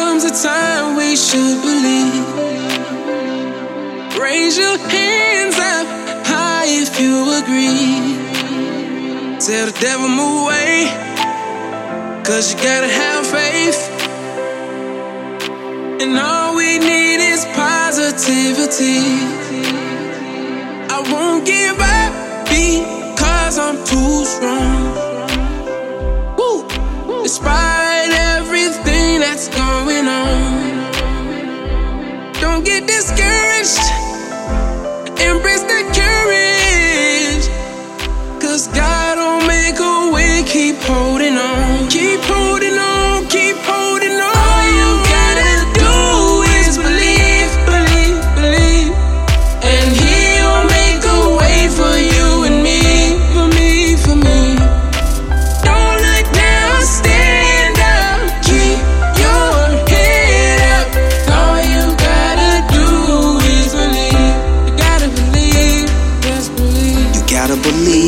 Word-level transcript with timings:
a 0.00 0.30
time 0.30 0.96
we 0.96 1.16
should 1.16 1.60
believe. 1.62 2.26
Raise 4.20 4.56
your 4.58 4.78
hands 4.78 5.56
up 5.58 5.86
high 6.26 6.66
if 6.66 7.00
you 7.00 7.14
agree. 7.40 8.16
Tell 9.40 9.66
the 9.66 9.76
devil 9.80 10.08
move 10.08 10.44
away, 10.44 10.86
cause 12.24 12.52
you 12.52 12.58
gotta 12.62 12.88
have 13.02 13.26
faith. 13.26 13.80
And 16.02 16.18
all 16.18 16.56
we 16.56 16.78
need 16.78 17.20
is 17.32 17.44
positivity. 17.54 19.00
I 20.96 20.98
won't 21.12 21.44
give 21.44 21.78
up 21.80 22.12
because 22.48 23.58
I'm 23.58 23.78
too 23.84 24.24
strong. 24.24 24.77
Going 29.56 30.06
on, 30.08 30.92
don't 32.40 32.64
get 32.64 32.86
discouraged. 32.86 33.82
Embrace 35.20 35.57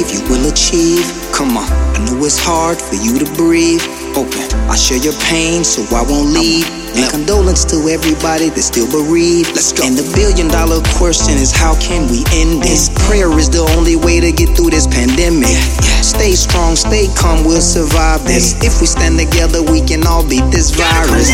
believe 0.00 0.12
you 0.12 0.28
will 0.28 0.50
achieve. 0.50 1.04
Come 1.32 1.56
on, 1.56 1.68
I 1.94 1.98
know 2.04 2.24
it's 2.24 2.38
hard 2.38 2.80
for 2.80 2.94
you 2.96 3.18
to 3.18 3.28
breathe. 3.34 3.82
Open, 4.16 4.42
I 4.68 4.76
share 4.76 4.98
your 4.98 5.14
pain 5.30 5.64
so 5.64 5.82
I 5.94 6.02
won't 6.02 6.32
leave. 6.32 6.66
And 6.96 7.08
condolence 7.08 7.64
to 7.66 7.76
everybody 7.88 8.48
that's 8.48 8.66
still 8.66 8.90
bereaved. 8.90 9.54
Let's 9.54 9.72
go. 9.72 9.86
And 9.86 9.96
the 9.96 10.02
billion 10.14 10.48
dollar 10.48 10.82
question 10.98 11.38
is 11.38 11.52
how 11.52 11.78
can 11.78 12.10
we 12.10 12.24
end 12.34 12.62
this? 12.62 12.90
Prayer 13.06 13.30
is 13.38 13.48
the 13.48 13.62
only 13.76 13.94
way 13.94 14.20
to 14.20 14.32
get 14.32 14.56
through 14.56 14.70
this 14.70 14.86
pandemic. 14.86 15.54
Stay 16.02 16.32
strong, 16.32 16.74
stay 16.74 17.06
calm, 17.14 17.44
we'll 17.44 17.60
survive 17.60 18.24
this. 18.24 18.58
If 18.64 18.80
we 18.80 18.86
stand 18.86 19.18
together, 19.18 19.62
we 19.62 19.80
can 19.80 20.06
all 20.06 20.26
beat 20.26 20.44
this 20.50 20.70
virus. 20.74 21.30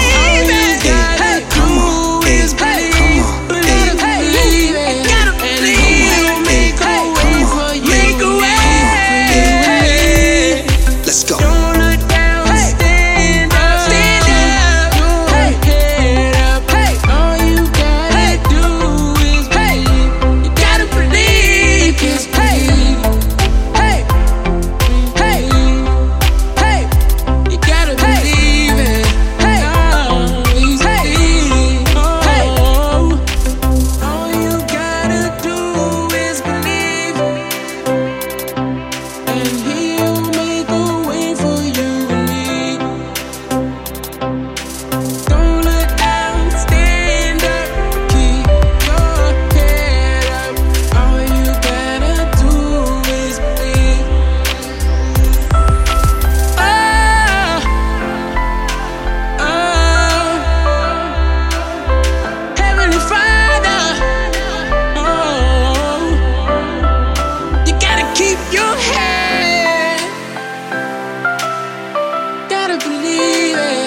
believe 72.79 73.57
it. 73.57 73.86